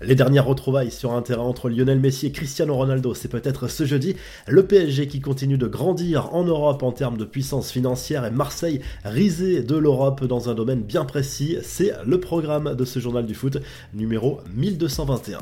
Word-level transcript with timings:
Les 0.00 0.16
dernières 0.16 0.46
retrouvailles 0.46 0.90
sur 0.90 1.12
un 1.12 1.22
terrain 1.22 1.44
entre 1.44 1.68
Lionel 1.68 2.00
Messi 2.00 2.26
et 2.26 2.32
Cristiano 2.32 2.74
Ronaldo, 2.74 3.14
c'est 3.14 3.28
peut-être 3.28 3.68
ce 3.68 3.84
jeudi. 3.84 4.16
Le 4.48 4.66
PSG 4.66 5.06
qui 5.06 5.20
continue 5.20 5.56
de 5.56 5.68
grandir 5.68 6.34
en 6.34 6.44
Europe 6.44 6.82
en 6.82 6.90
termes 6.90 7.16
de 7.16 7.24
puissance 7.24 7.70
financière 7.70 8.24
et 8.24 8.30
Marseille 8.30 8.80
risé 9.04 9.62
de 9.62 9.76
l'Europe 9.76 10.24
dans 10.24 10.48
un 10.48 10.54
domaine 10.54 10.82
bien 10.82 11.04
précis. 11.04 11.58
C'est 11.62 11.92
le 12.04 12.18
programme 12.18 12.74
de 12.74 12.84
ce 12.84 12.98
journal 12.98 13.24
du 13.24 13.34
foot 13.34 13.58
numéro 13.94 14.40
1221. 14.54 15.38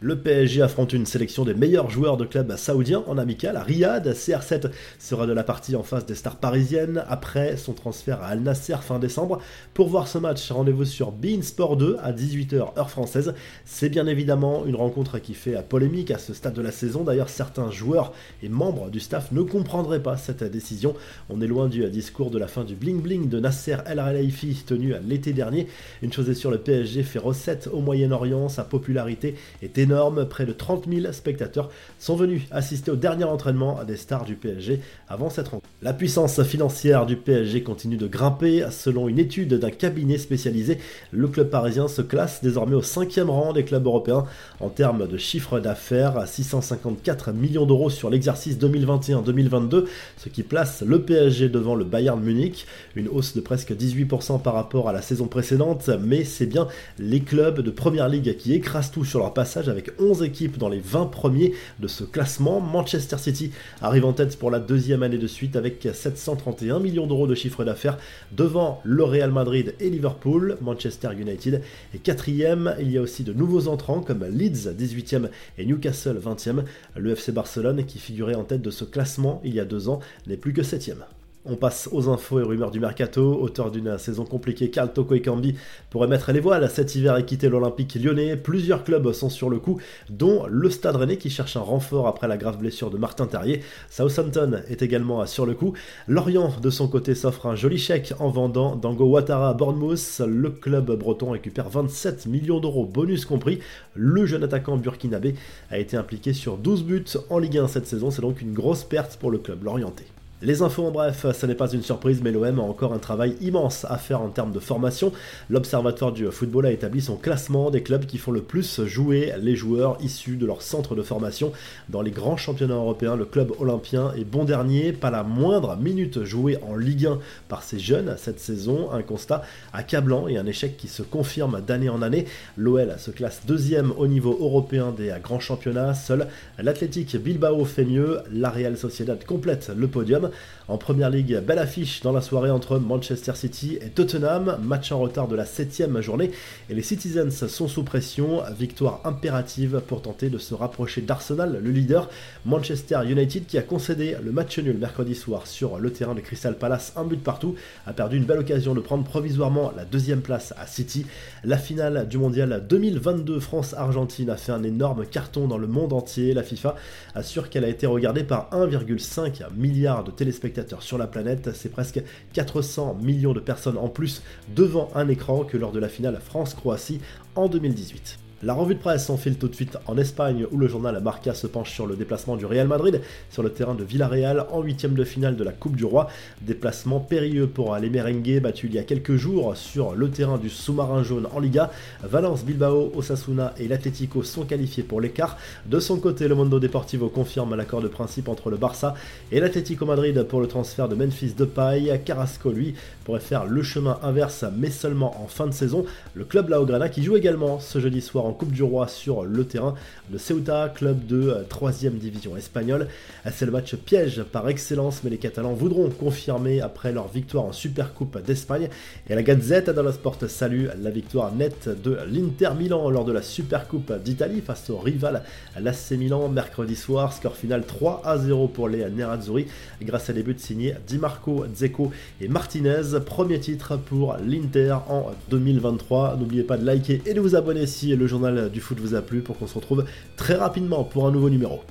Le 0.00 0.18
PSG 0.18 0.60
affronte 0.60 0.92
une 0.92 1.06
sélection 1.06 1.46
des 1.46 1.54
meilleurs 1.54 1.88
joueurs 1.88 2.18
de 2.18 2.26
clubs 2.26 2.54
saoudiens 2.56 3.02
en 3.06 3.16
amical 3.16 3.56
à 3.56 3.62
Riyad. 3.62 4.06
CR7 4.06 4.70
sera 4.98 5.26
de 5.26 5.32
la 5.32 5.42
partie 5.42 5.74
en 5.74 5.82
face 5.82 6.04
des 6.04 6.14
stars 6.14 6.36
parisiennes 6.36 7.02
après 7.08 7.56
son 7.56 7.72
transfert 7.72 8.22
à 8.22 8.26
Al 8.26 8.40
Nasser 8.40 8.76
fin 8.82 8.98
décembre. 8.98 9.40
Pour 9.72 9.88
voir 9.88 10.06
ce 10.06 10.18
match, 10.18 10.50
rendez-vous 10.50 10.84
sur 10.84 11.12
Bein 11.12 11.40
Sport 11.40 11.78
2 11.78 11.96
à 12.02 12.12
18h 12.12 12.78
heure 12.78 12.90
française. 12.90 13.32
C'est 13.64 13.88
bien 13.88 14.06
évidemment 14.06 14.66
une 14.66 14.76
rencontre 14.76 15.18
qui 15.18 15.32
fait 15.32 15.56
polémique 15.66 16.10
à 16.10 16.18
ce 16.18 16.34
stade 16.34 16.52
de 16.52 16.60
la 16.60 16.72
saison. 16.72 17.02
D'ailleurs, 17.02 17.30
certains 17.30 17.70
joueurs 17.70 18.12
et 18.42 18.50
membres 18.50 18.90
du 18.90 19.00
staff 19.00 19.32
ne 19.32 19.40
comprendraient 19.40 20.02
pas 20.02 20.18
cette 20.18 20.44
décision. 20.44 20.94
On 21.30 21.40
est 21.40 21.46
loin 21.46 21.68
du 21.68 21.88
discours 21.88 22.30
de 22.30 22.38
la 22.38 22.48
fin 22.48 22.64
du 22.64 22.74
bling 22.74 23.00
bling 23.00 23.30
de 23.30 23.40
Nasser 23.40 23.78
El 23.86 23.96
Khelaifi 23.96 24.62
tenu 24.66 24.92
l'été 25.08 25.32
dernier. 25.32 25.68
Une 26.02 26.12
chose 26.12 26.28
est 26.28 26.34
sûre, 26.34 26.50
le 26.50 26.58
PSG 26.58 27.02
fait 27.02 27.18
recette 27.18 27.70
au 27.72 27.80
Moyen-Orient. 27.80 28.50
Sa 28.50 28.64
popularité 28.64 29.36
est 29.62 29.78
énorme, 29.78 29.86
près 30.28 30.46
de 30.46 30.52
30 30.52 30.86
000 30.88 31.12
spectateurs 31.12 31.70
sont 31.98 32.16
venus 32.16 32.42
assister 32.50 32.90
au 32.90 32.96
dernier 32.96 33.24
entraînement 33.24 33.82
des 33.84 33.96
stars 33.96 34.24
du 34.24 34.34
PSG 34.34 34.80
avant 35.08 35.30
cette 35.30 35.48
rencontre. 35.48 35.68
La 35.82 35.92
puissance 35.92 36.42
financière 36.42 37.06
du 37.06 37.16
PSG 37.16 37.62
continue 37.62 37.96
de 37.96 38.06
grimper. 38.06 38.66
Selon 38.70 39.08
une 39.08 39.18
étude 39.18 39.54
d'un 39.54 39.70
cabinet 39.70 40.18
spécialisé, 40.18 40.78
le 41.10 41.28
club 41.28 41.50
parisien 41.50 41.88
se 41.88 42.02
classe 42.02 42.42
désormais 42.42 42.74
au 42.74 42.82
cinquième 42.82 43.30
rang 43.30 43.52
des 43.52 43.64
clubs 43.64 43.86
européens 43.86 44.24
en 44.60 44.68
termes 44.68 45.06
de 45.06 45.16
chiffre 45.16 45.60
d'affaires, 45.60 46.18
à 46.18 46.26
654 46.26 47.32
millions 47.32 47.66
d'euros 47.66 47.90
sur 47.90 48.10
l'exercice 48.10 48.58
2021-2022, 48.58 49.84
ce 50.16 50.28
qui 50.28 50.42
place 50.42 50.82
le 50.82 51.02
PSG 51.02 51.48
devant 51.48 51.74
le 51.74 51.84
Bayern 51.84 52.20
Munich, 52.20 52.66
une 52.94 53.08
hausse 53.08 53.34
de 53.34 53.40
presque 53.40 53.72
18% 53.72 54.40
par 54.40 54.54
rapport 54.54 54.88
à 54.88 54.92
la 54.92 55.02
saison 55.02 55.26
précédente, 55.26 55.90
mais 56.02 56.24
c'est 56.24 56.46
bien 56.46 56.68
les 56.98 57.20
clubs 57.20 57.60
de 57.60 57.70
première 57.70 58.08
ligue 58.08 58.36
qui 58.36 58.54
écrasent 58.54 58.90
tout 58.90 59.04
sur 59.04 59.18
leur 59.18 59.34
passage 59.34 59.68
11 59.98 60.22
équipes 60.22 60.58
dans 60.58 60.68
les 60.68 60.80
20 60.80 61.06
premiers 61.06 61.52
de 61.80 61.88
ce 61.88 62.04
classement. 62.04 62.60
Manchester 62.60 63.18
City 63.18 63.50
arrive 63.80 64.04
en 64.04 64.12
tête 64.12 64.38
pour 64.38 64.50
la 64.50 64.60
deuxième 64.60 65.02
année 65.02 65.18
de 65.18 65.26
suite 65.26 65.56
avec 65.56 65.88
731 65.92 66.80
millions 66.80 67.06
d'euros 67.06 67.26
de 67.26 67.34
chiffre 67.34 67.64
d'affaires 67.64 67.98
devant 68.32 68.80
le 68.84 69.04
Real 69.04 69.32
Madrid 69.32 69.74
et 69.80 69.90
Liverpool. 69.90 70.58
Manchester 70.60 71.10
United 71.18 71.62
est 71.94 71.98
quatrième. 71.98 72.74
Il 72.80 72.90
y 72.90 72.98
a 72.98 73.02
aussi 73.02 73.24
de 73.24 73.32
nouveaux 73.32 73.68
entrants 73.68 74.00
comme 74.00 74.24
Leeds 74.24 74.70
18e 74.76 75.28
et 75.58 75.66
Newcastle 75.66 76.18
20e. 76.18 76.64
Le 76.96 77.12
FC 77.12 77.32
Barcelone 77.32 77.84
qui 77.84 77.98
figurait 77.98 78.34
en 78.34 78.44
tête 78.44 78.62
de 78.62 78.70
ce 78.70 78.84
classement 78.84 79.40
il 79.44 79.54
y 79.54 79.60
a 79.60 79.64
deux 79.64 79.88
ans 79.88 80.00
n'est 80.26 80.36
plus 80.36 80.52
que 80.52 80.62
septième. 80.62 81.04
On 81.48 81.54
passe 81.54 81.88
aux 81.92 82.08
infos 82.08 82.40
et 82.40 82.42
rumeurs 82.42 82.72
du 82.72 82.80
mercato. 82.80 83.40
Auteur 83.40 83.70
d'une 83.70 83.98
saison 83.98 84.24
compliquée, 84.24 84.68
Carl 84.68 84.92
Toko 84.92 85.14
Ekambi 85.14 85.54
pourrait 85.90 86.08
mettre 86.08 86.32
les 86.32 86.40
voiles 86.40 86.68
cet 86.68 86.96
hiver 86.96 87.16
et 87.16 87.24
quitter 87.24 87.48
l'Olympique 87.48 87.94
lyonnais. 87.94 88.36
Plusieurs 88.36 88.82
clubs 88.82 89.12
sont 89.12 89.30
sur 89.30 89.48
le 89.48 89.60
coup, 89.60 89.80
dont 90.10 90.46
le 90.48 90.68
Stade 90.70 90.96
Rennais 90.96 91.18
qui 91.18 91.30
cherche 91.30 91.56
un 91.56 91.60
renfort 91.60 92.08
après 92.08 92.26
la 92.26 92.36
grave 92.36 92.58
blessure 92.58 92.90
de 92.90 92.98
Martin 92.98 93.26
Terrier. 93.26 93.62
Southampton 93.90 94.60
est 94.68 94.82
également 94.82 95.24
sur 95.26 95.46
le 95.46 95.54
coup. 95.54 95.74
Lorient, 96.08 96.52
de 96.60 96.70
son 96.70 96.88
côté, 96.88 97.14
s'offre 97.14 97.46
un 97.46 97.54
joli 97.54 97.78
chèque 97.78 98.12
en 98.18 98.28
vendant 98.28 98.74
Dango 98.74 99.04
Ouattara 99.04 99.50
à 99.50 99.54
Bournemouth. 99.54 100.22
Le 100.26 100.50
club 100.50 100.90
breton 100.98 101.30
récupère 101.30 101.68
27 101.68 102.26
millions 102.26 102.58
d'euros, 102.58 102.86
bonus 102.86 103.24
compris. 103.24 103.60
Le 103.94 104.26
jeune 104.26 104.42
attaquant 104.42 104.76
burkinabé 104.78 105.36
a 105.70 105.78
été 105.78 105.96
impliqué 105.96 106.32
sur 106.32 106.56
12 106.56 106.82
buts 106.82 107.04
en 107.30 107.38
Ligue 107.38 107.58
1 107.58 107.68
cette 107.68 107.86
saison. 107.86 108.10
C'est 108.10 108.22
donc 108.22 108.40
une 108.40 108.52
grosse 108.52 108.82
perte 108.82 109.16
pour 109.16 109.30
le 109.30 109.38
club 109.38 109.62
lorientais. 109.62 110.06
Les 110.42 110.60
infos 110.60 110.84
en 110.84 110.90
bref, 110.90 111.24
ce 111.32 111.46
n'est 111.46 111.54
pas 111.54 111.72
une 111.72 111.82
surprise, 111.82 112.20
mais 112.22 112.30
l'OM 112.30 112.58
a 112.58 112.62
encore 112.62 112.92
un 112.92 112.98
travail 112.98 113.36
immense 113.40 113.86
à 113.88 113.96
faire 113.96 114.20
en 114.20 114.28
termes 114.28 114.52
de 114.52 114.58
formation. 114.58 115.10
L'Observatoire 115.48 116.12
du 116.12 116.30
football 116.30 116.66
a 116.66 116.72
établi 116.72 117.00
son 117.00 117.16
classement 117.16 117.70
des 117.70 117.82
clubs 117.82 118.04
qui 118.04 118.18
font 118.18 118.32
le 118.32 118.42
plus 118.42 118.84
jouer 118.84 119.32
les 119.40 119.56
joueurs 119.56 119.96
issus 120.02 120.36
de 120.36 120.44
leur 120.44 120.60
centre 120.60 120.94
de 120.94 121.00
formation. 121.02 121.52
Dans 121.88 122.02
les 122.02 122.10
grands 122.10 122.36
championnats 122.36 122.74
européens, 122.74 123.16
le 123.16 123.24
club 123.24 123.50
olympien 123.58 124.12
est 124.14 124.24
bon 124.24 124.44
dernier, 124.44 124.92
pas 124.92 125.10
la 125.10 125.22
moindre 125.22 125.74
minute 125.76 126.22
jouée 126.24 126.58
en 126.68 126.76
Ligue 126.76 127.06
1 127.06 127.18
par 127.48 127.62
ces 127.62 127.78
jeunes 127.78 128.14
cette 128.18 128.38
saison. 128.38 128.90
Un 128.92 129.00
constat 129.00 129.42
accablant 129.72 130.28
et 130.28 130.36
un 130.36 130.44
échec 130.44 130.76
qui 130.76 130.88
se 130.88 131.02
confirme 131.02 131.62
d'année 131.66 131.88
en 131.88 132.02
année. 132.02 132.26
L'OL 132.58 132.96
se 132.98 133.10
classe 133.10 133.40
deuxième 133.46 133.90
au 133.96 134.06
niveau 134.06 134.36
européen 134.38 134.92
des 134.94 135.14
grands 135.22 135.40
championnats. 135.40 135.94
Seul 135.94 136.26
l'Athletic 136.58 137.16
Bilbao 137.16 137.64
fait 137.64 137.86
mieux. 137.86 138.18
La 138.30 138.50
Real 138.50 138.76
Sociedad 138.76 139.24
complète 139.24 139.70
le 139.74 139.88
podium. 139.88 140.26
En 140.68 140.78
première 140.78 141.10
ligue, 141.10 141.38
belle 141.46 141.60
affiche 141.60 142.00
dans 142.00 142.10
la 142.10 142.20
soirée 142.20 142.50
entre 142.50 142.80
Manchester 142.80 143.36
City 143.36 143.78
et 143.80 143.90
Tottenham, 143.90 144.58
match 144.60 144.90
en 144.90 144.98
retard 144.98 145.28
de 145.28 145.36
la 145.36 145.44
7 145.44 145.84
journée, 146.00 146.32
et 146.68 146.74
les 146.74 146.82
Citizens 146.82 147.46
sont 147.46 147.68
sous 147.68 147.84
pression, 147.84 148.42
victoire 148.58 149.00
impérative 149.04 149.80
pour 149.86 150.02
tenter 150.02 150.28
de 150.28 150.38
se 150.38 150.54
rapprocher 150.54 151.02
d'Arsenal, 151.02 151.60
le 151.62 151.70
leader, 151.70 152.10
Manchester 152.44 152.98
United 153.08 153.46
qui 153.46 153.58
a 153.58 153.62
concédé 153.62 154.16
le 154.20 154.32
match 154.32 154.58
nul 154.58 154.76
mercredi 154.76 155.14
soir 155.14 155.46
sur 155.46 155.78
le 155.78 155.92
terrain 155.92 156.16
de 156.16 156.20
Crystal 156.20 156.58
Palace, 156.58 156.92
un 156.96 157.04
but 157.04 157.22
partout, 157.22 157.54
a 157.86 157.92
perdu 157.92 158.16
une 158.16 158.24
belle 158.24 158.40
occasion 158.40 158.74
de 158.74 158.80
prendre 158.80 159.04
provisoirement 159.04 159.72
la 159.76 159.84
deuxième 159.84 160.20
place 160.20 160.52
à 160.58 160.66
City. 160.66 161.06
La 161.44 161.58
finale 161.58 162.08
du 162.08 162.18
mondial 162.18 162.64
2022 162.68 163.38
France-Argentine 163.38 164.30
a 164.30 164.36
fait 164.36 164.50
un 164.50 164.64
énorme 164.64 165.06
carton 165.06 165.46
dans 165.46 165.58
le 165.58 165.68
monde 165.68 165.92
entier, 165.92 166.34
la 166.34 166.42
FIFA 166.42 166.74
assure 167.14 167.50
qu'elle 167.50 167.64
a 167.64 167.68
été 167.68 167.86
regardée 167.86 168.24
par 168.24 168.50
1,5 168.50 169.44
milliard 169.56 170.02
de 170.02 170.10
téléspectateurs 170.16 170.82
sur 170.82 170.98
la 170.98 171.06
planète, 171.06 171.50
c'est 171.54 171.70
presque 171.70 172.02
400 172.32 172.98
millions 173.02 173.32
de 173.32 173.40
personnes 173.40 173.78
en 173.78 173.88
plus 173.88 174.22
devant 174.54 174.90
un 174.94 175.08
écran 175.08 175.44
que 175.44 175.56
lors 175.56 175.72
de 175.72 175.78
la 175.78 175.88
finale 175.88 176.18
France-Croatie 176.20 177.00
en 177.34 177.48
2018. 177.48 178.25
La 178.42 178.52
revue 178.52 178.74
de 178.74 178.80
presse 178.80 179.06
s'enfile 179.06 179.38
tout 179.38 179.48
de 179.48 179.54
suite 179.54 179.78
en 179.86 179.96
Espagne 179.96 180.44
où 180.52 180.58
le 180.58 180.68
journal 180.68 181.00
Marca 181.02 181.32
se 181.32 181.46
penche 181.46 181.72
sur 181.72 181.86
le 181.86 181.96
déplacement 181.96 182.36
du 182.36 182.44
Real 182.44 182.68
Madrid 182.68 183.00
sur 183.30 183.42
le 183.42 183.48
terrain 183.48 183.74
de 183.74 183.82
Villarreal 183.82 184.44
en 184.52 184.60
huitième 184.60 184.92
de 184.92 185.04
finale 185.04 185.36
de 185.36 185.42
la 185.42 185.52
Coupe 185.52 185.74
du 185.74 185.86
Roi. 185.86 186.08
Déplacement 186.42 187.00
périlleux 187.00 187.46
pour 187.46 187.74
les 187.78 187.88
merengues 187.88 188.42
battus 188.42 188.68
il 188.70 188.76
y 188.76 188.78
a 188.78 188.82
quelques 188.82 189.16
jours 189.16 189.56
sur 189.56 189.94
le 189.94 190.10
terrain 190.10 190.36
du 190.36 190.50
sous-marin 190.50 191.02
jaune 191.02 191.26
en 191.34 191.40
Liga. 191.40 191.70
Valence, 192.02 192.44
Bilbao, 192.44 192.92
Osasuna 192.94 193.54
et 193.58 193.68
l'Atlético 193.68 194.22
sont 194.22 194.44
qualifiés 194.44 194.82
pour 194.82 195.00
l'écart. 195.00 195.38
De 195.64 195.80
son 195.80 195.98
côté, 195.98 196.28
le 196.28 196.34
Mondo 196.34 196.60
Deportivo 196.60 197.08
confirme 197.08 197.54
l'accord 197.54 197.80
de 197.80 197.88
principe 197.88 198.28
entre 198.28 198.50
le 198.50 198.58
Barça 198.58 198.92
et 199.32 199.40
l'Atlético 199.40 199.86
Madrid 199.86 200.22
pour 200.24 200.42
le 200.42 200.46
transfert 200.46 200.90
de 200.90 200.94
Memphis 200.94 201.32
Depay. 201.32 202.02
Carrasco, 202.04 202.50
lui, 202.50 202.74
pourrait 203.04 203.20
faire 203.20 203.46
le 203.46 203.62
chemin 203.62 203.98
inverse 204.02 204.44
mais 204.58 204.70
seulement 204.70 205.22
en 205.24 205.26
fin 205.26 205.46
de 205.46 205.52
saison. 205.52 205.86
Le 206.12 206.26
club 206.26 206.50
Laograna 206.50 206.90
qui 206.90 207.02
joue 207.02 207.16
également 207.16 207.60
ce 207.60 207.80
jeudi 207.80 208.02
soir 208.02 208.26
en 208.26 208.32
Coupe 208.36 208.52
du 208.52 208.62
Roi 208.62 208.86
sur 208.86 209.24
le 209.24 209.44
terrain 209.44 209.74
de 210.10 210.18
Ceuta, 210.18 210.68
club 210.68 211.06
de 211.06 211.34
3 211.48 211.72
division 211.92 212.36
espagnole. 212.36 212.88
C'est 213.32 213.46
le 213.46 213.52
match 213.52 213.74
piège 213.74 214.22
par 214.22 214.48
excellence, 214.48 215.02
mais 215.02 215.10
les 215.10 215.18
Catalans 215.18 215.54
voudront 215.54 215.90
confirmer 215.90 216.60
après 216.60 216.92
leur 216.92 217.08
victoire 217.08 217.44
en 217.44 217.52
Supercoupe 217.52 218.22
d'Espagne. 218.24 218.68
Et 219.08 219.14
la 219.14 219.22
Gazette 219.22 219.70
dello 219.70 219.92
Sport 219.92 220.18
salue 220.28 220.66
la 220.80 220.90
victoire 220.90 221.34
nette 221.34 221.68
de 221.82 221.98
l'Inter 222.10 222.50
Milan 222.58 222.90
lors 222.90 223.04
de 223.04 223.12
la 223.12 223.22
Supercoupe 223.22 223.92
d'Italie 224.02 224.40
face 224.40 224.70
au 224.70 224.78
rival 224.78 225.22
l'AC 225.58 225.92
Milan 225.92 226.28
mercredi 226.28 226.76
soir. 226.76 227.12
Score 227.12 227.36
final 227.36 227.64
3 227.64 228.02
à 228.04 228.18
0 228.18 228.48
pour 228.48 228.68
les 228.68 228.88
Nerazzurri 228.90 229.46
grâce 229.82 230.10
à 230.10 230.12
des 230.12 230.22
buts 230.22 230.36
signés 230.38 230.74
Di 230.86 230.98
Marco, 230.98 231.44
Zeko 231.54 231.90
et 232.20 232.28
Martinez. 232.28 233.00
Premier 233.04 233.40
titre 233.40 233.76
pour 233.76 234.16
l'Inter 234.24 234.76
en 234.88 235.10
2023. 235.30 236.16
N'oubliez 236.18 236.42
pas 236.42 236.56
de 236.56 236.64
liker 236.64 237.02
et 237.06 237.14
de 237.14 237.20
vous 237.20 237.34
abonner 237.34 237.66
si 237.66 237.94
le 237.94 238.06
du 238.50 238.60
foot 238.60 238.78
vous 238.80 238.94
a 238.94 239.02
plu 239.02 239.20
pour 239.20 239.38
qu'on 239.38 239.46
se 239.46 239.54
retrouve 239.54 239.84
très 240.16 240.34
rapidement 240.34 240.84
pour 240.84 241.06
un 241.06 241.10
nouveau 241.10 241.30
numéro. 241.30 241.62